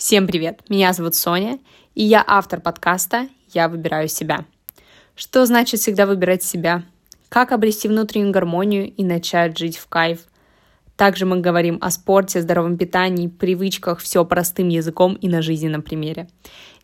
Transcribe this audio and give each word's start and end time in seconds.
Всем 0.00 0.26
привет! 0.26 0.62
Меня 0.70 0.94
зовут 0.94 1.14
Соня, 1.14 1.58
и 1.94 2.02
я 2.02 2.24
автор 2.26 2.58
подкаста 2.58 3.28
«Я 3.52 3.68
выбираю 3.68 4.08
себя». 4.08 4.46
Что 5.14 5.44
значит 5.44 5.78
всегда 5.78 6.06
выбирать 6.06 6.42
себя? 6.42 6.84
Как 7.28 7.52
обрести 7.52 7.86
внутреннюю 7.86 8.32
гармонию 8.32 8.90
и 8.90 9.04
начать 9.04 9.58
жить 9.58 9.76
в 9.76 9.88
кайф? 9.88 10.20
Также 10.96 11.26
мы 11.26 11.40
говорим 11.40 11.76
о 11.82 11.90
спорте, 11.90 12.40
здоровом 12.40 12.78
питании, 12.78 13.28
привычках, 13.28 13.98
все 13.98 14.24
простым 14.24 14.68
языком 14.68 15.16
и 15.16 15.28
на 15.28 15.42
жизненном 15.42 15.82
примере. 15.82 16.30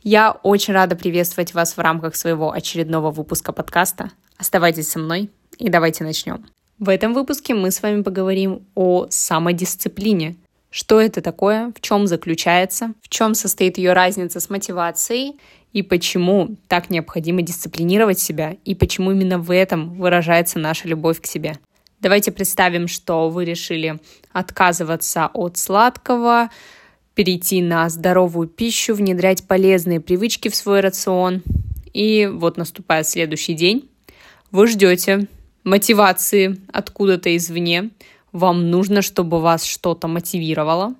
Я 0.02 0.32
очень 0.42 0.74
рада 0.74 0.94
приветствовать 0.94 1.54
вас 1.54 1.74
в 1.74 1.80
рамках 1.80 2.16
своего 2.16 2.52
очередного 2.52 3.10
выпуска 3.10 3.54
подкаста. 3.54 4.10
Оставайтесь 4.36 4.90
со 4.90 4.98
мной 4.98 5.30
и 5.56 5.70
давайте 5.70 6.04
начнем. 6.04 6.44
В 6.78 6.90
этом 6.90 7.14
выпуске 7.14 7.54
мы 7.54 7.70
с 7.70 7.82
вами 7.82 8.02
поговорим 8.02 8.66
о 8.74 9.06
самодисциплине– 9.08 10.36
что 10.77 11.00
это 11.00 11.22
такое, 11.22 11.72
в 11.74 11.80
чем 11.80 12.06
заключается, 12.06 12.93
в 13.00 13.08
чем 13.08 13.34
состоит 13.34 13.79
ее 13.79 13.95
разница 13.95 14.40
с 14.40 14.50
мотивацией 14.50 15.40
и 15.72 15.80
почему 15.80 16.58
так 16.68 16.90
необходимо 16.90 17.40
дисциплинировать 17.40 18.18
себя 18.18 18.58
и 18.66 18.75
почему 18.75 19.11
именно 19.11 19.39
в 19.39 19.50
этом 19.50 19.94
выражается 19.94 20.58
наша 20.58 20.86
любовь 20.86 21.22
к 21.22 21.25
себе. 21.25 21.57
Давайте 22.00 22.30
представим, 22.30 22.89
что 22.89 23.30
вы 23.30 23.46
решили 23.46 23.99
отказываться 24.32 25.30
от 25.32 25.57
сладкого, 25.57 26.50
перейти 27.14 27.63
на 27.63 27.88
здоровую 27.88 28.46
пищу, 28.46 28.94
внедрять 28.94 29.49
полезные 29.49 30.02
привычки 30.02 30.50
в 30.50 30.54
свой 30.54 30.80
рацион. 30.80 31.43
И 31.94 32.30
вот 32.30 32.58
наступает 32.58 33.08
следующий 33.08 33.55
день. 33.55 33.88
Вы 34.50 34.66
ждете 34.66 35.27
мотивации 35.64 36.61
откуда-то 36.70 37.34
извне, 37.34 37.92
вам 38.36 38.70
нужно, 38.70 39.03
чтобы 39.03 39.41
вас 39.41 39.64
что-то 39.64 40.08
мотивировало, 40.08 40.94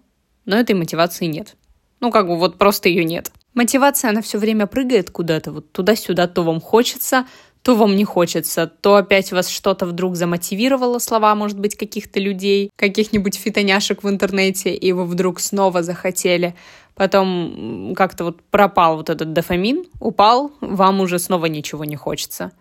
но 0.45 0.57
этой 0.57 0.75
мотивации 0.75 1.27
нет. 1.27 1.57
Ну, 2.01 2.11
как 2.11 2.27
бы 2.27 2.37
вот 2.37 2.59
просто 2.59 2.89
ее 2.89 3.05
нет. 3.05 3.31
Мотивация, 3.55 4.11
она 4.11 4.21
все 4.21 4.39
время 4.39 4.67
прыгает 4.67 5.11
куда-то, 5.11 5.53
вот 5.53 5.73
туда-сюда, 5.73 6.27
то 6.27 6.43
вам 6.43 6.60
хочется, 6.60 7.27
то 7.63 7.75
вам 7.75 7.97
не 7.97 8.05
хочется, 8.05 8.66
то 8.66 8.97
опять 8.97 9.33
вас 9.33 9.49
что-то 9.49 9.87
вдруг 9.87 10.15
замотивировало, 10.15 10.99
слова, 10.99 11.35
может 11.35 11.59
быть, 11.59 11.77
каких-то 11.77 12.21
людей, 12.21 12.71
каких-нибудь 12.77 13.37
фитоняшек 13.37 14.03
в 14.03 14.09
интернете, 14.09 14.75
и 14.75 14.93
вы 14.93 15.05
вдруг 15.05 15.41
снова 15.41 15.82
захотели. 15.82 16.55
Потом 16.95 17.95
как-то 17.97 18.25
вот 18.25 18.43
пропал 18.51 18.97
вот 18.97 19.10
этот 19.10 19.32
дофамин, 19.32 19.85
упал, 20.01 20.53
вам 20.60 21.01
уже 21.01 21.19
снова 21.19 21.47
ничего 21.47 21.85
не 21.85 21.97
хочется. 21.97 22.53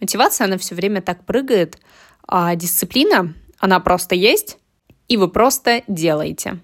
Мотивация, 0.00 0.46
она 0.46 0.58
все 0.58 0.74
время 0.74 1.02
так 1.02 1.24
прыгает, 1.24 1.78
а 2.26 2.54
дисциплина, 2.56 3.34
она 3.58 3.80
просто 3.80 4.14
есть, 4.14 4.58
и 5.08 5.16
вы 5.16 5.28
просто 5.28 5.82
делаете. 5.88 6.60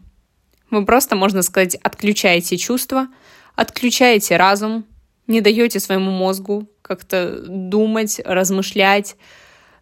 Вы 0.71 0.85
просто, 0.85 1.17
можно 1.17 1.43
сказать, 1.43 1.75
отключаете 1.77 2.57
чувства, 2.57 3.09
отключаете 3.55 4.37
разум, 4.37 4.85
не 5.27 5.41
даете 5.41 5.81
своему 5.81 6.11
мозгу 6.11 6.69
как-то 6.83 7.43
думать, 7.47 8.21
размышлять, 8.25 9.17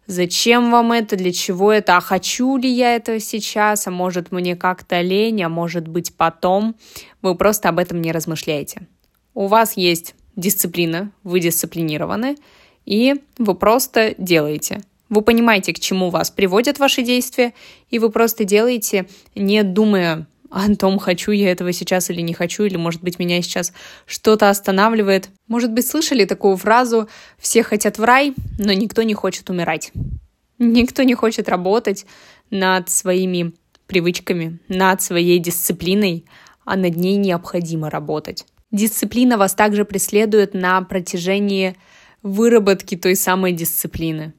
зачем 0.07 0.71
вам 0.71 0.91
это, 0.93 1.15
для 1.15 1.33
чего 1.33 1.71
это, 1.71 1.97
а 1.97 2.01
хочу 2.01 2.55
ли 2.57 2.69
я 2.69 2.95
этого 2.95 3.19
сейчас, 3.19 3.87
а 3.87 3.91
может 3.91 4.31
мне 4.31 4.55
как-то 4.55 5.01
лень, 5.01 5.43
а 5.43 5.49
может 5.49 5.87
быть 5.87 6.15
потом. 6.15 6.75
Вы 7.21 7.35
просто 7.35 7.69
об 7.69 7.79
этом 7.79 8.01
не 8.01 8.11
размышляете. 8.11 8.87
У 9.33 9.47
вас 9.47 9.75
есть 9.75 10.15
дисциплина, 10.35 11.11
вы 11.23 11.39
дисциплинированы, 11.39 12.37
и 12.85 13.15
вы 13.37 13.55
просто 13.55 14.15
делаете– 14.17 14.81
вы 15.13 15.21
понимаете, 15.21 15.73
к 15.73 15.79
чему 15.79 16.09
вас 16.09 16.31
приводят 16.31 16.79
ваши 16.79 17.03
действия, 17.03 17.53
и 17.89 17.99
вы 17.99 18.09
просто 18.09 18.43
делаете, 18.43 19.07
не 19.35 19.63
думая 19.63 20.27
о 20.49 20.75
том, 20.75 20.99
хочу 20.99 21.31
я 21.31 21.51
этого 21.51 21.73
сейчас 21.73 22.09
или 22.09 22.21
не 22.21 22.33
хочу, 22.33 22.63
или, 22.63 22.77
может 22.77 23.01
быть, 23.01 23.17
меня 23.17 23.41
сейчас 23.41 23.73
что-то 24.05 24.49
останавливает. 24.49 25.29
Может 25.47 25.71
быть, 25.71 25.87
слышали 25.87 26.25
такую 26.25 26.57
фразу 26.57 27.09
«все 27.39 27.63
хотят 27.63 27.97
в 27.97 28.03
рай, 28.03 28.33
но 28.59 28.71
никто 28.73 29.01
не 29.03 29.13
хочет 29.13 29.49
умирать». 29.49 29.91
Никто 30.59 31.01
не 31.03 31.15
хочет 31.15 31.49
работать 31.49 32.05
над 32.51 32.89
своими 32.89 33.53
привычками, 33.87 34.59
над 34.67 35.01
своей 35.01 35.39
дисциплиной, 35.39 36.25
а 36.63 36.75
над 36.75 36.95
ней 36.95 37.17
необходимо 37.17 37.89
работать. 37.89 38.45
Дисциплина 38.71 39.37
вас 39.37 39.55
также 39.55 39.85
преследует 39.85 40.53
на 40.53 40.81
протяжении 40.83 41.75
выработки 42.21 42.95
той 42.95 43.15
самой 43.15 43.51
дисциплины. 43.51 44.33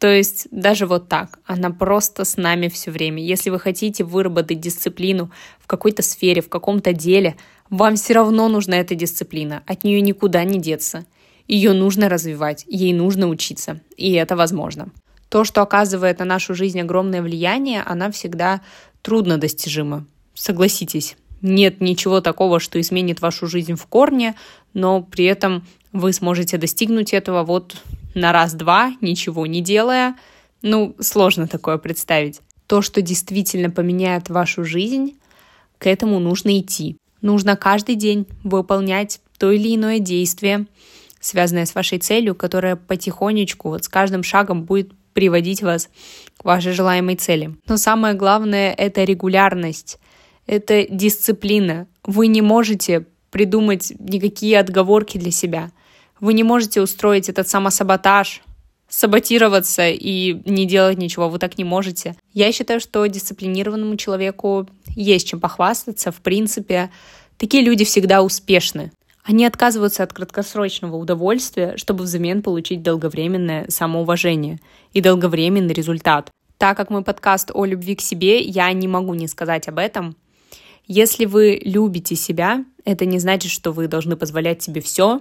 То 0.00 0.08
есть 0.08 0.48
даже 0.50 0.86
вот 0.86 1.08
так, 1.08 1.38
она 1.44 1.68
просто 1.68 2.24
с 2.24 2.38
нами 2.38 2.68
все 2.68 2.90
время. 2.90 3.22
Если 3.22 3.50
вы 3.50 3.60
хотите 3.60 4.02
выработать 4.02 4.58
дисциплину 4.58 5.30
в 5.60 5.66
какой-то 5.66 6.00
сфере, 6.02 6.40
в 6.40 6.48
каком-то 6.48 6.94
деле, 6.94 7.36
вам 7.68 7.96
все 7.96 8.14
равно 8.14 8.48
нужна 8.48 8.78
эта 8.78 8.94
дисциплина. 8.94 9.62
От 9.66 9.84
нее 9.84 10.00
никуда 10.00 10.42
не 10.44 10.58
деться. 10.58 11.04
Ее 11.46 11.74
нужно 11.74 12.08
развивать, 12.08 12.64
ей 12.66 12.94
нужно 12.94 13.28
учиться, 13.28 13.80
и 13.98 14.12
это 14.12 14.36
возможно. 14.36 14.88
То, 15.28 15.44
что 15.44 15.60
оказывает 15.60 16.18
на 16.20 16.24
нашу 16.24 16.54
жизнь 16.54 16.80
огромное 16.80 17.20
влияние, 17.20 17.82
она 17.82 18.10
всегда 18.10 18.62
трудно 19.02 19.36
достижима. 19.36 20.06
Согласитесь, 20.32 21.16
нет 21.42 21.82
ничего 21.82 22.22
такого, 22.22 22.58
что 22.58 22.80
изменит 22.80 23.20
вашу 23.20 23.46
жизнь 23.46 23.74
в 23.74 23.84
корне, 23.86 24.34
но 24.72 25.02
при 25.02 25.26
этом 25.26 25.66
вы 25.92 26.14
сможете 26.14 26.56
достигнуть 26.56 27.12
этого 27.12 27.42
вот 27.42 27.76
на 28.14 28.32
раз-два, 28.32 28.94
ничего 29.00 29.46
не 29.46 29.60
делая. 29.60 30.16
Ну, 30.62 30.94
сложно 31.00 31.46
такое 31.46 31.78
представить. 31.78 32.40
То, 32.66 32.82
что 32.82 33.02
действительно 33.02 33.70
поменяет 33.70 34.28
вашу 34.28 34.64
жизнь, 34.64 35.18
к 35.78 35.86
этому 35.86 36.18
нужно 36.18 36.58
идти. 36.58 36.96
Нужно 37.22 37.56
каждый 37.56 37.94
день 37.94 38.26
выполнять 38.44 39.20
то 39.38 39.50
или 39.50 39.74
иное 39.74 39.98
действие, 39.98 40.66
связанное 41.20 41.66
с 41.66 41.74
вашей 41.74 41.98
целью, 41.98 42.34
которое 42.34 42.76
потихонечку, 42.76 43.70
вот 43.70 43.84
с 43.84 43.88
каждым 43.88 44.22
шагом 44.22 44.64
будет 44.64 44.92
приводить 45.12 45.62
вас 45.62 45.88
к 46.36 46.44
вашей 46.44 46.72
желаемой 46.72 47.16
цели. 47.16 47.56
Но 47.66 47.76
самое 47.76 48.14
главное— 48.14 48.72
это 48.78 49.04
регулярность, 49.04 49.98
это 50.46 50.86
дисциплина. 50.88 51.86
Вы 52.04 52.28
не 52.28 52.42
можете 52.42 53.06
придумать 53.30 53.92
никакие 53.98 54.58
отговорки 54.58 55.18
для 55.18 55.30
себя. 55.30 55.70
Вы 56.20 56.34
не 56.34 56.42
можете 56.42 56.82
устроить 56.82 57.28
этот 57.28 57.48
самосаботаж, 57.48 58.42
саботироваться 58.88 59.88
и 59.88 60.34
не 60.44 60.66
делать 60.66 60.98
ничего, 60.98 61.28
вы 61.28 61.38
так 61.38 61.56
не 61.56 61.64
можете. 61.64 62.16
Я 62.34 62.52
считаю, 62.52 62.80
что 62.80 63.06
дисциплинированному 63.06 63.96
человеку 63.96 64.68
есть 64.88 65.28
чем 65.28 65.40
похвастаться. 65.40 66.12
В 66.12 66.20
принципе, 66.20 66.90
такие 67.38 67.62
люди 67.62 67.84
всегда 67.84 68.22
успешны. 68.22 68.92
Они 69.22 69.46
отказываются 69.46 70.02
от 70.02 70.12
краткосрочного 70.12 70.96
удовольствия, 70.96 71.76
чтобы 71.76 72.04
взамен 72.04 72.42
получить 72.42 72.82
долговременное 72.82 73.66
самоуважение 73.68 74.58
и 74.92 75.00
долговременный 75.00 75.74
результат. 75.74 76.30
Так 76.58 76.76
как 76.76 76.90
мой 76.90 77.02
подкаст 77.02 77.50
о 77.54 77.64
любви 77.64 77.94
к 77.94 78.00
себе, 78.00 78.40
я 78.40 78.72
не 78.72 78.88
могу 78.88 79.14
не 79.14 79.28
сказать 79.28 79.68
об 79.68 79.78
этом. 79.78 80.16
Если 80.86 81.26
вы 81.26 81.60
любите 81.64 82.16
себя, 82.16 82.64
это 82.84 83.04
не 83.04 83.18
значит, 83.20 83.52
что 83.52 83.72
вы 83.72 83.86
должны 83.86 84.16
позволять 84.16 84.62
себе 84.62 84.80
все, 84.80 85.20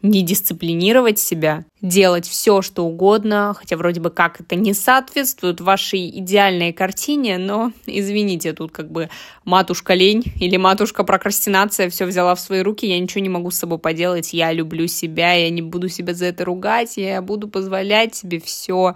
не 0.00 0.22
дисциплинировать 0.22 1.18
себя, 1.18 1.64
делать 1.82 2.26
все, 2.26 2.62
что 2.62 2.84
угодно, 2.84 3.54
хотя 3.58 3.76
вроде 3.76 4.00
бы 4.00 4.10
как 4.10 4.40
это 4.40 4.54
не 4.54 4.72
соответствует 4.72 5.60
вашей 5.60 6.08
идеальной 6.20 6.72
картине, 6.72 7.36
но, 7.38 7.72
извините, 7.86 8.52
тут 8.52 8.70
как 8.70 8.92
бы 8.92 9.10
матушка 9.44 9.94
лень 9.94 10.22
или 10.40 10.56
матушка 10.56 11.02
прокрастинация 11.02 11.90
все 11.90 12.06
взяла 12.06 12.36
в 12.36 12.40
свои 12.40 12.60
руки, 12.60 12.86
я 12.86 12.98
ничего 12.98 13.22
не 13.22 13.28
могу 13.28 13.50
с 13.50 13.56
собой 13.56 13.78
поделать, 13.78 14.32
я 14.32 14.52
люблю 14.52 14.86
себя, 14.86 15.32
я 15.32 15.50
не 15.50 15.62
буду 15.62 15.88
себя 15.88 16.14
за 16.14 16.26
это 16.26 16.44
ругать, 16.44 16.96
я 16.96 17.20
буду 17.20 17.48
позволять 17.48 18.14
себе 18.14 18.40
все. 18.40 18.94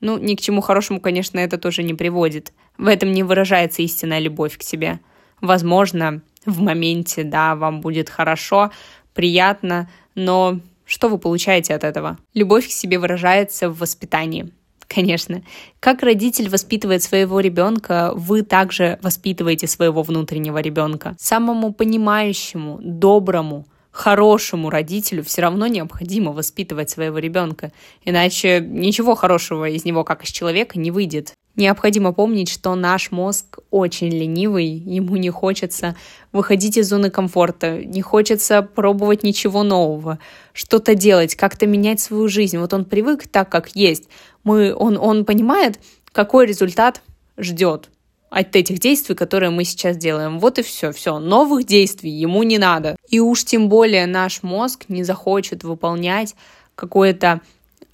Ну, 0.00 0.18
ни 0.18 0.36
к 0.36 0.40
чему 0.40 0.60
хорошему, 0.60 1.00
конечно, 1.00 1.38
это 1.40 1.58
тоже 1.58 1.82
не 1.82 1.94
приводит. 1.94 2.52
В 2.78 2.86
этом 2.86 3.12
не 3.12 3.24
выражается 3.24 3.82
истинная 3.82 4.20
любовь 4.20 4.56
к 4.56 4.62
себе. 4.62 5.00
Возможно, 5.40 6.22
в 6.46 6.60
моменте, 6.60 7.24
да, 7.24 7.56
вам 7.56 7.80
будет 7.80 8.10
хорошо, 8.10 8.70
приятно, 9.14 9.88
но 10.14 10.60
что 10.84 11.08
вы 11.08 11.18
получаете 11.18 11.74
от 11.74 11.84
этого? 11.84 12.18
Любовь 12.34 12.68
к 12.68 12.70
себе 12.70 12.98
выражается 12.98 13.70
в 13.70 13.78
воспитании. 13.78 14.50
Конечно. 14.86 15.42
Как 15.80 16.02
родитель 16.02 16.48
воспитывает 16.48 17.02
своего 17.02 17.40
ребенка, 17.40 18.12
вы 18.14 18.42
также 18.42 18.98
воспитываете 19.02 19.66
своего 19.66 20.02
внутреннего 20.02 20.58
ребенка. 20.58 21.16
Самому 21.18 21.72
понимающему, 21.72 22.78
доброму, 22.82 23.66
хорошему 23.90 24.70
родителю 24.70 25.22
все 25.24 25.42
равно 25.42 25.66
необходимо 25.68 26.32
воспитывать 26.32 26.90
своего 26.90 27.18
ребенка, 27.18 27.72
иначе 28.04 28.60
ничего 28.60 29.14
хорошего 29.14 29.68
из 29.68 29.84
него, 29.84 30.04
как 30.04 30.24
из 30.24 30.30
человека, 30.30 30.78
не 30.78 30.90
выйдет. 30.90 31.32
Необходимо 31.56 32.12
помнить, 32.12 32.48
что 32.48 32.74
наш 32.74 33.12
мозг 33.12 33.58
очень 33.70 34.08
ленивый, 34.08 34.66
ему 34.66 35.16
не 35.16 35.30
хочется 35.30 35.94
выходить 36.32 36.76
из 36.76 36.88
зоны 36.88 37.10
комфорта, 37.10 37.78
не 37.84 38.02
хочется 38.02 38.62
пробовать 38.62 39.22
ничего 39.22 39.62
нового, 39.62 40.18
что-то 40.52 40.96
делать, 40.96 41.36
как-то 41.36 41.66
менять 41.66 42.00
свою 42.00 42.26
жизнь. 42.26 42.58
Вот 42.58 42.72
он 42.72 42.84
привык 42.84 43.28
так, 43.28 43.50
как 43.50 43.76
есть. 43.76 44.08
Мы, 44.42 44.74
он, 44.74 44.98
он 44.98 45.24
понимает, 45.24 45.78
какой 46.10 46.46
результат 46.46 47.02
ждет 47.38 47.88
от 48.30 48.56
этих 48.56 48.80
действий, 48.80 49.14
которые 49.14 49.50
мы 49.50 49.62
сейчас 49.62 49.96
делаем. 49.96 50.40
Вот 50.40 50.58
и 50.58 50.62
все, 50.62 50.90
все. 50.90 51.20
Новых 51.20 51.66
действий 51.66 52.10
ему 52.10 52.42
не 52.42 52.58
надо. 52.58 52.96
И 53.08 53.20
уж 53.20 53.44
тем 53.44 53.68
более 53.68 54.06
наш 54.06 54.42
мозг 54.42 54.86
не 54.88 55.04
захочет 55.04 55.62
выполнять 55.62 56.34
какое-то 56.74 57.42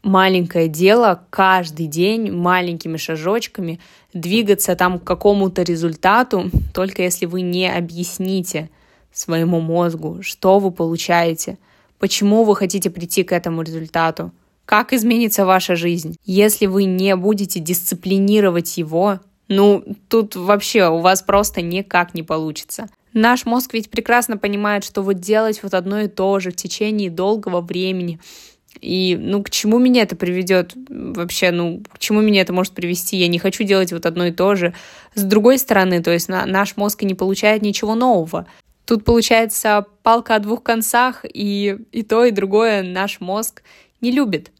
маленькое 0.02 0.68
дело 0.68 1.24
каждый 1.30 1.86
день 1.86 2.30
маленькими 2.30 2.96
шажочками, 2.96 3.80
двигаться 4.12 4.76
там 4.76 4.98
к 4.98 5.04
какому-то 5.04 5.62
результату, 5.62 6.50
только 6.74 7.02
если 7.02 7.26
вы 7.26 7.42
не 7.42 7.70
объясните 7.70 8.70
своему 9.12 9.60
мозгу, 9.60 10.18
что 10.22 10.58
вы 10.58 10.70
получаете, 10.70 11.58
почему 11.98 12.44
вы 12.44 12.56
хотите 12.56 12.90
прийти 12.90 13.22
к 13.22 13.32
этому 13.32 13.62
результату, 13.62 14.32
как 14.64 14.92
изменится 14.92 15.44
ваша 15.44 15.74
жизнь. 15.74 16.16
Если 16.24 16.66
вы 16.66 16.84
не 16.84 17.16
будете 17.16 17.58
дисциплинировать 17.58 18.78
его, 18.78 19.18
ну, 19.48 19.84
тут 20.08 20.36
вообще 20.36 20.88
у 20.88 20.98
вас 20.98 21.22
просто 21.22 21.60
никак 21.60 22.14
не 22.14 22.22
получится. 22.22 22.88
Наш 23.12 23.46
мозг 23.46 23.74
ведь 23.74 23.90
прекрасно 23.90 24.36
понимает, 24.36 24.84
что 24.84 25.02
вот 25.02 25.14
делать 25.14 25.60
вот 25.64 25.74
одно 25.74 26.02
и 26.02 26.08
то 26.08 26.38
же 26.38 26.52
в 26.52 26.56
течение 26.56 27.10
долгого 27.10 27.60
времени, 27.60 28.20
и, 28.80 29.16
ну, 29.20 29.42
к 29.42 29.50
чему 29.50 29.78
меня 29.78 30.02
это 30.02 30.16
приведет 30.16 30.72
вообще, 30.88 31.50
ну, 31.50 31.82
к 31.92 31.98
чему 31.98 32.20
меня 32.20 32.40
это 32.40 32.52
может 32.52 32.72
привести? 32.72 33.16
Я 33.16 33.28
не 33.28 33.38
хочу 33.38 33.64
делать 33.64 33.92
вот 33.92 34.06
одно 34.06 34.26
и 34.26 34.32
то 34.32 34.54
же. 34.54 34.74
С 35.14 35.22
другой 35.22 35.58
стороны, 35.58 36.02
то 36.02 36.10
есть 36.10 36.28
на, 36.28 36.46
наш 36.46 36.76
мозг 36.76 37.02
и 37.02 37.06
не 37.06 37.14
получает 37.14 37.62
ничего 37.62 37.94
нового. 37.94 38.46
Тут 38.86 39.04
получается 39.04 39.86
палка 40.02 40.36
о 40.36 40.38
двух 40.38 40.62
концах, 40.62 41.24
и, 41.24 41.78
и 41.92 42.02
то, 42.02 42.24
и 42.24 42.30
другое 42.30 42.82
наш 42.82 43.20
мозг 43.20 43.62
не 44.00 44.10
любит. 44.10 44.50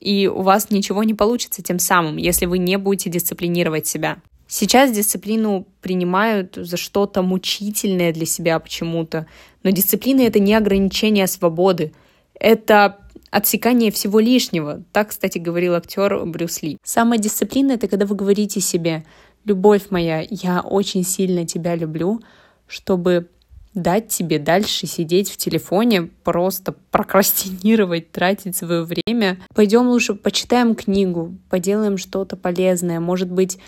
И 0.00 0.26
у 0.26 0.42
вас 0.42 0.70
ничего 0.70 1.04
не 1.04 1.14
получится 1.14 1.62
тем 1.62 1.78
самым, 1.78 2.16
если 2.16 2.46
вы 2.46 2.58
не 2.58 2.76
будете 2.76 3.08
дисциплинировать 3.08 3.86
себя. 3.86 4.18
Сейчас 4.48 4.90
дисциплину 4.90 5.66
принимают 5.80 6.56
за 6.56 6.76
что-то 6.76 7.22
мучительное 7.22 8.12
для 8.12 8.26
себя 8.26 8.58
почему-то. 8.58 9.26
Но 9.62 9.70
дисциплина— 9.70 10.20
это 10.22 10.40
не 10.40 10.54
ограничение 10.54 11.26
свободы. 11.26 11.92
Это 12.38 12.98
отсекание 13.32 13.90
всего 13.90 14.20
лишнего. 14.20 14.84
Так, 14.92 15.08
кстати, 15.08 15.38
говорил 15.38 15.74
актер 15.74 16.24
Брюс 16.26 16.62
Ли. 16.62 16.76
Самодисциплина— 16.84 17.72
это 17.72 17.88
когда 17.88 18.06
вы 18.06 18.14
говорите 18.14 18.60
себе 18.60 19.04
«Любовь 19.44 19.86
моя, 19.90 20.24
я 20.30 20.60
очень 20.60 21.02
сильно 21.02 21.44
тебя 21.46 21.74
люблю», 21.74 22.20
чтобы 22.68 23.28
дать 23.74 24.08
тебе 24.08 24.38
дальше 24.38 24.86
сидеть 24.86 25.30
в 25.30 25.38
телефоне, 25.38 26.10
просто 26.24 26.74
прокрастинировать, 26.90 28.12
тратить 28.12 28.54
свое 28.54 28.84
время. 28.84 29.38
Пойдем 29.54 29.88
лучше 29.88 30.14
почитаем 30.14 30.74
книгу, 30.74 31.34
поделаем 31.48 31.96
что-то 31.96 32.36
полезное, 32.36 33.00
может 33.00 33.30
быть, 33.30 33.58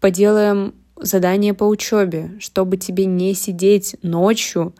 поделаем 0.00 0.74
задание 0.96 1.52
по 1.52 1.64
учебе, 1.64 2.32
чтобы 2.40 2.78
тебе 2.78 3.04
не 3.04 3.34
сидеть 3.34 3.96
ночью 4.02 4.74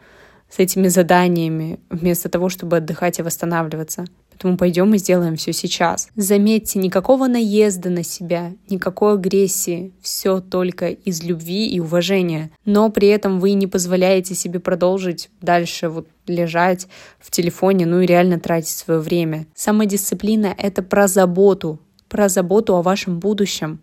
с 0.49 0.58
этими 0.58 0.88
заданиями, 0.88 1.81
вместо 1.90 2.28
того, 2.28 2.49
чтобы 2.49 2.78
отдыхать 2.78 3.19
и 3.19 3.23
восстанавливаться. 3.23 4.06
Поэтому 4.42 4.58
пойдем 4.58 4.92
и 4.92 4.98
сделаем 4.98 5.36
все 5.36 5.52
сейчас. 5.52 6.08
Заметьте, 6.16 6.80
никакого 6.80 7.28
наезда 7.28 7.90
на 7.90 8.02
себя, 8.02 8.52
никакой 8.68 9.14
агрессии, 9.14 9.92
все 10.00 10.40
только 10.40 10.88
из 10.88 11.22
любви 11.22 11.68
и 11.68 11.78
уважения. 11.78 12.50
Но 12.64 12.90
при 12.90 13.06
этом 13.06 13.38
вы 13.38 13.52
не 13.52 13.68
позволяете 13.68 14.34
себе 14.34 14.58
продолжить 14.58 15.30
дальше 15.40 15.88
вот 15.88 16.08
лежать 16.26 16.88
в 17.20 17.30
телефоне, 17.30 17.86
ну 17.86 18.00
и 18.00 18.06
реально 18.06 18.40
тратить 18.40 18.76
свое 18.76 18.98
время. 18.98 19.46
Самодисциплина— 19.54 20.52
это 20.58 20.82
про 20.82 21.06
заботу, 21.06 21.78
про 22.08 22.28
заботу 22.28 22.74
о 22.74 22.82
вашем 22.82 23.20
будущем. 23.20 23.78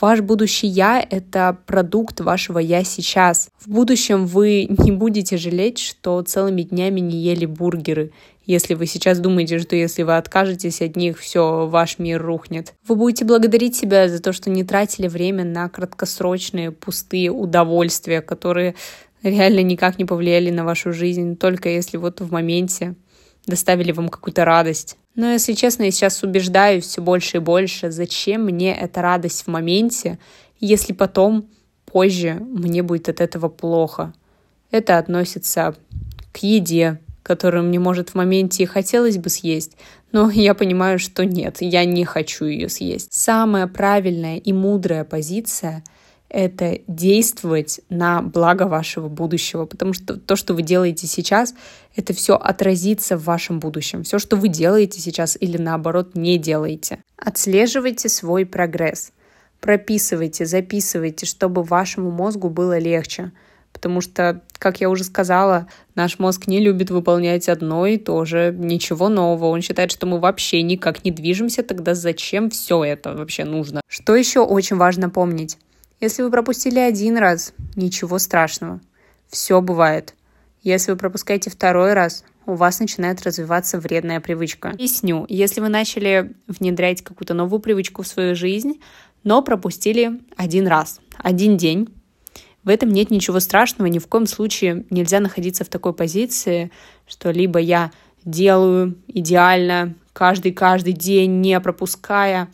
Ваш 0.00 0.22
будущий 0.22 0.66
«я»— 0.66 1.06
это 1.10 1.58
продукт 1.66 2.22
вашего 2.22 2.58
«я» 2.58 2.84
сейчас. 2.84 3.50
В 3.58 3.68
будущем 3.68 4.24
вы 4.24 4.66
не 4.66 4.92
будете 4.92 5.36
жалеть, 5.36 5.78
что 5.78 6.22
целыми 6.22 6.62
днями 6.62 7.00
не 7.00 7.18
ели 7.18 7.44
бургеры 7.44 8.10
если 8.50 8.74
вы 8.74 8.86
сейчас 8.86 9.20
думаете, 9.20 9.60
что 9.60 9.76
если 9.76 10.02
вы 10.02 10.16
откажетесь 10.16 10.82
от 10.82 10.96
них, 10.96 11.18
все, 11.18 11.68
ваш 11.68 12.00
мир 12.00 12.20
рухнет. 12.20 12.74
Вы 12.86 12.96
будете 12.96 13.24
благодарить 13.24 13.76
себя 13.76 14.08
за 14.08 14.20
то, 14.20 14.32
что 14.32 14.50
не 14.50 14.64
тратили 14.64 15.06
время 15.06 15.44
на 15.44 15.68
краткосрочные 15.68 16.72
пустые 16.72 17.30
удовольствия, 17.30 18.20
которые 18.20 18.74
реально 19.22 19.62
никак 19.62 19.98
не 19.98 20.04
повлияли 20.04 20.50
на 20.50 20.64
вашу 20.64 20.92
жизнь, 20.92 21.36
только 21.36 21.68
если 21.68 21.96
вот 21.96 22.20
в 22.20 22.32
моменте 22.32 22.96
доставили 23.46 23.92
вам 23.92 24.08
какую-то 24.08 24.44
радость. 24.44 24.96
Но, 25.14 25.30
если 25.30 25.52
честно, 25.52 25.84
я 25.84 25.92
сейчас 25.92 26.22
убеждаюсь 26.24 26.84
все 26.84 27.00
больше 27.00 27.36
и 27.36 27.40
больше, 27.40 27.92
зачем 27.92 28.46
мне 28.46 28.74
эта 28.74 29.00
радость 29.00 29.44
в 29.44 29.46
моменте, 29.46 30.18
если 30.58 30.92
потом, 30.92 31.48
позже, 31.84 32.34
мне 32.34 32.82
будет 32.82 33.08
от 33.08 33.20
этого 33.20 33.48
плохо. 33.48 34.12
Это 34.72 34.98
относится 34.98 35.76
к 36.32 36.38
еде, 36.38 36.98
которую 37.22 37.64
мне, 37.64 37.78
может, 37.78 38.10
в 38.10 38.14
моменте 38.14 38.62
и 38.62 38.66
хотелось 38.66 39.18
бы 39.18 39.28
съесть, 39.30 39.76
но 40.12 40.30
я 40.34 40.54
понимаю, 40.54 40.98
что 40.98 41.24
нет, 41.24 41.58
я 41.60 41.84
не 41.84 42.04
хочу 42.04 42.46
ее 42.46 42.68
съесть. 42.68 43.12
Самая 43.12 43.66
правильная 43.66 44.38
и 44.38 44.52
мудрая 44.52 45.04
позиция— 45.04 45.84
это 46.28 46.78
действовать 46.86 47.80
на 47.90 48.22
благо 48.22 48.62
вашего 48.64 49.08
будущего, 49.08 49.66
потому 49.66 49.92
что 49.92 50.16
то, 50.16 50.36
что 50.36 50.54
вы 50.54 50.62
делаете 50.62 51.08
сейчас, 51.08 51.54
это 51.96 52.12
все 52.14 52.36
отразится 52.36 53.16
в 53.16 53.24
вашем 53.24 53.58
будущем. 53.58 54.04
Все, 54.04 54.20
что 54.20 54.36
вы 54.36 54.48
делаете 54.48 55.00
сейчас 55.00 55.36
или 55.40 55.56
наоборот 55.56 56.14
не 56.14 56.38
делаете. 56.38 57.02
Отслеживайте 57.16 58.08
свой 58.08 58.46
прогресс. 58.46 59.12
Прописывайте, 59.60 60.46
записывайте, 60.46 61.26
чтобы 61.26 61.64
вашему 61.64 62.10
мозгу 62.10 62.48
было 62.48 62.78
легче— 62.78 63.32
Потому 63.72 64.00
что, 64.00 64.42
как 64.58 64.80
я 64.80 64.90
уже 64.90 65.04
сказала, 65.04 65.66
наш 65.94 66.18
мозг 66.18 66.46
не 66.46 66.60
любит 66.60 66.90
выполнять 66.90 67.48
одно 67.48 67.86
и 67.86 67.96
то 67.96 68.24
же, 68.24 68.54
ничего 68.56 69.08
нового. 69.08 69.46
Он 69.46 69.62
считает, 69.62 69.90
что 69.90 70.06
мы 70.06 70.20
вообще 70.20 70.62
никак 70.62 71.04
не 71.04 71.10
движемся, 71.10 71.62
тогда 71.62 71.94
зачем 71.94 72.50
все 72.50 72.84
это 72.84 73.14
вообще 73.14 73.44
нужно? 73.44 73.80
Что 73.88 74.14
еще 74.14 74.40
очень 74.40 74.76
важно 74.76 75.08
помнить? 75.08 75.56
Если 76.00 76.22
вы 76.22 76.30
пропустили 76.30 76.78
один 76.78 77.16
раз, 77.16 77.52
ничего 77.76 78.18
страшного. 78.18 78.80
Все 79.28 79.60
бывает. 79.60 80.14
Если 80.62 80.90
вы 80.90 80.98
пропускаете 80.98 81.50
второй 81.50 81.94
раз, 81.94 82.24
у 82.46 82.54
вас 82.54 82.80
начинает 82.80 83.22
развиваться 83.22 83.78
вредная 83.78 84.20
привычка. 84.20 84.70
Объясню. 84.70 85.24
Если 85.28 85.60
вы 85.60 85.68
начали 85.68 86.34
внедрять 86.48 87.02
какую-то 87.02 87.34
новую 87.34 87.60
привычку 87.60 88.02
в 88.02 88.08
свою 88.08 88.34
жизнь, 88.34 88.80
но 89.24 89.42
пропустили 89.42 90.20
один 90.36 90.66
раз, 90.66 91.00
один 91.18 91.56
день, 91.56 91.88
в 92.64 92.68
этом 92.68 92.90
нет 92.90 93.10
ничего 93.10 93.40
страшного, 93.40 93.88
ни 93.88 93.98
в 93.98 94.06
коем 94.06 94.26
случае 94.26 94.84
нельзя 94.90 95.20
находиться 95.20 95.64
в 95.64 95.68
такой 95.68 95.94
позиции, 95.94 96.70
что 97.06 97.30
либо 97.30 97.58
я 97.58 97.90
делаю 98.24 98.96
идеально 99.08 99.94
каждый-каждый 100.12 100.92
день, 100.92 101.40
не 101.40 101.58
пропуская, 101.60 102.48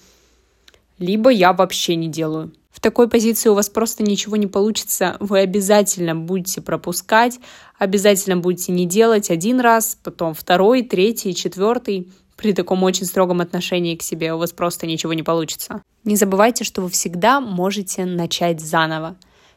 либо 0.99 1.31
я 1.31 1.53
вообще 1.53 1.97
не 1.97 2.09
делаю. 2.09 2.53
В 2.71 2.81
такой 2.81 3.09
позиции 3.09 3.49
у 3.49 3.55
вас 3.55 3.71
просто 3.71 4.03
ничего 4.03 4.37
не 4.37 4.47
получится. 4.47 5.17
Вы 5.19 5.41
обязательно 5.41 6.15
будете 6.15 6.61
пропускать, 6.61 7.41
обязательно 7.79 8.37
будете 8.37 8.71
не 8.71 8.87
делать 8.87 9.31
один 9.31 9.61
раз, 9.61 9.99
потом 10.05 10.35
второй, 10.35 10.83
третий, 10.83 11.35
четвертый. 11.35 12.13
При 12.37 12.53
таком 12.53 12.83
очень 12.83 13.07
строгом 13.07 13.41
отношении 13.41 13.97
к 13.97 14.03
себе 14.03 14.35
у 14.35 14.39
вас 14.39 14.53
просто 14.53 14.87
ничего 14.87 15.15
не 15.15 15.23
получится. 15.23 15.83
Не 16.05 16.17
забывайте, 16.17 16.65
что 16.65 16.83
вы 16.83 16.91
всегда 16.91 17.41
можете 17.41 18.05
начать 18.05 18.61
заново 18.61 19.17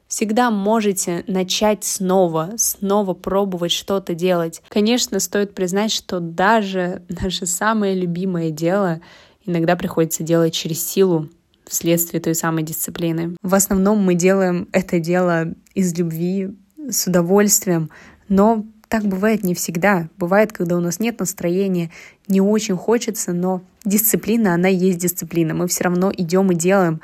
всегда 0.10 0.52
можете 0.52 1.24
начать 1.28 1.86
снова, 1.86 2.56
снова 2.58 3.14
пробовать 3.14 3.72
что-то 3.72 4.16
делать. 4.16 4.62
Конечно, 4.68 5.20
стоит 5.22 5.54
признать, 5.54 5.92
что 5.92 6.20
даже 6.20 7.04
наше 7.22 7.46
самое 7.46 7.96
любимое 7.96 8.50
дело 8.50 9.00
иногда 9.46 9.78
приходится 9.78 10.24
делать 10.24 10.54
через 10.54 10.86
силу, 10.86 11.30
вследствие 11.66 12.20
той 12.20 12.36
самой 12.36 12.64
дисциплины. 12.64 13.38
В 13.42 13.54
основном 13.54 14.04
мы 14.04 14.16
делаем 14.16 14.68
это 14.72 15.00
дело 15.00 15.54
из 15.76 15.98
любви, 15.98 16.50
с 16.90 17.06
удовольствием, 17.06 17.92
но 18.28 18.66
так 18.88 19.04
бывает 19.04 19.44
не 19.44 19.54
всегда. 19.54 20.10
Бывает, 20.18 20.52
когда 20.52 20.76
у 20.76 20.80
нас 20.80 21.00
нет 21.00 21.20
настроения, 21.20 21.92
не 22.28 22.42
очень 22.42 22.76
хочется, 22.76 23.34
но 23.34 23.62
дисциплина, 23.86 24.56
она 24.56 24.68
есть 24.68 24.98
дисциплина. 24.98 25.54
Мы 25.54 25.68
все 25.68 25.84
равно 25.84 26.12
идем 26.12 26.52
и 26.52 26.56
делаем 26.56 27.00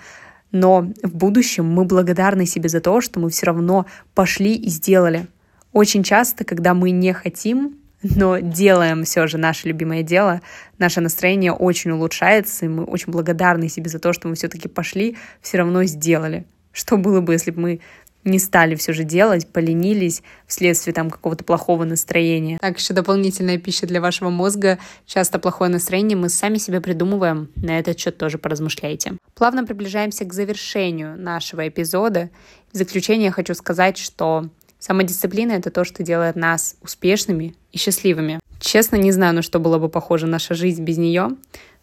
но 0.56 0.88
в 1.04 1.14
будущем 1.14 1.66
мы 1.66 1.84
благодарны 1.84 2.46
себе 2.46 2.70
за 2.70 2.80
то, 2.80 3.02
что 3.02 3.20
мы 3.20 3.30
все 3.30 3.48
равно 3.48 3.86
пошли 4.14 4.56
и 4.56 4.70
сделали. 4.70 5.28
Очень 5.74 6.02
часто, 6.02 6.46
когда 6.46 6.74
мы 6.74 6.92
не 6.92 7.12
хотим, 7.12 7.76
но 8.02 8.40
делаем 8.40 9.04
все 9.04 9.28
же 9.28 9.38
наше 9.38 9.68
любимое 9.68 10.02
дело, 10.02 10.40
наше 10.78 11.02
настроение 11.02 11.52
очень 11.52 11.92
улучшается, 11.92 12.66
и 12.66 12.70
мы 12.70 12.86
очень 12.86 13.12
благодарны 13.12 13.68
себе 13.68 13.90
за 13.90 14.00
то, 14.00 14.14
что 14.14 14.30
мы 14.30 14.36
все-таки 14.36 14.70
пошли, 14.70 15.18
все 15.42 15.58
равно 15.58 15.84
сделали. 15.84 16.46
Что 16.72 16.96
было 16.96 17.20
бы, 17.20 17.34
если 17.34 17.52
бы 17.52 17.60
мы 17.60 17.80
не 18.26 18.40
стали 18.40 18.76
все 18.76 18.92
же 18.92 19.04
делать, 19.04 19.48
поленились 19.48 20.24
вследствие 20.48 20.94
там 20.94 21.10
какого-то 21.10 21.44
плохого 21.44 21.86
настроения. 21.86 22.58
Так, 22.60 22.80
еще 22.80 22.94
дополнительная 22.94 23.58
пища 23.58 23.88
для 23.88 24.02
вашего 24.02 24.30
мозга. 24.30 24.80
Часто 25.06 25.40
плохое 25.40 25.72
настроение 25.72 26.18
мы 26.18 26.30
сами 26.30 26.58
себе 26.58 26.82
придумываем. 26.82 27.50
На 27.56 27.80
этот 27.80 28.00
счет 28.00 28.18
тоже 28.18 28.38
поразмышляйте. 28.38 29.14
Плавно 29.36 29.66
приближаемся 29.66 30.26
к 30.26 30.34
завершению 30.34 31.18
нашего 31.18 31.68
эпизода. 31.68 32.30
В 32.74 32.78
заключение 32.78 33.32
хочу 33.32 33.54
сказать, 33.54 33.98
что 33.98 34.50
самодисциплина— 34.80 35.52
это 35.54 35.70
то, 35.70 35.84
что 35.84 36.04
делает 36.04 36.36
нас 36.36 36.76
успешными 36.82 37.56
и 37.72 37.78
счастливыми. 37.78 38.40
Честно, 38.60 38.96
не 38.96 39.12
знаю, 39.12 39.36
на 39.36 39.42
что 39.42 39.60
было 39.60 39.78
бы 39.78 39.90
похожа 39.90 40.28
наша 40.28 40.56
жизнь 40.56 40.84
без 40.84 40.98
нее, 40.98 41.30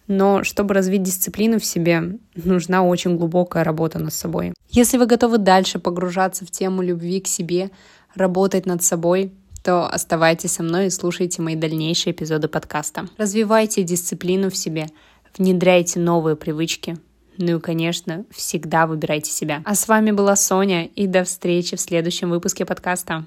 но 0.06 0.44
чтобы 0.44 0.75
развить 0.75 1.02
дисциплину 1.02 1.59
в 1.59 1.64
себе, 1.64 2.18
нужна 2.35 2.82
очень 2.82 3.16
глубокая 3.16 3.64
работа 3.64 3.99
над 3.99 4.12
собой. 4.12 4.52
Если 4.71 4.99
вы 4.99 5.06
готовы 5.06 5.38
дальше 5.38 5.78
погружаться 5.78 6.44
в 6.44 6.50
тему 6.50 6.82
любви 6.82 7.21
к 7.21 7.26
себе, 7.26 7.71
работать 8.14 8.66
над 8.66 8.82
собой, 8.82 9.32
то 9.62 9.87
оставайтесь 9.87 10.52
со 10.52 10.62
мной 10.62 10.87
и 10.87 10.90
слушайте 10.90 11.40
мои 11.40 11.54
дальнейшие 11.54 12.12
эпизоды 12.12 12.49
подкаста. 12.49 13.06
Развивайте 13.16 13.82
дисциплину 13.85 14.50
в 14.50 14.56
себе, 14.56 14.88
внедряйте 15.37 16.00
новые 16.00 16.37
привычки. 16.37 16.97
Ну 17.38 17.56
и, 17.56 17.61
конечно, 17.61 18.25
всегда 18.30 18.87
выбирайте 18.87 19.30
себя. 19.30 19.62
А 19.64 19.75
с 19.75 19.88
вами 19.88 20.11
была 20.11 20.37
Соня, 20.37 20.87
и 20.87 21.06
до 21.06 21.25
встречи 21.25 21.76
в 21.76 21.80
следующем 21.80 22.30
выпуске 22.30 22.66
подкаста. 22.66 23.25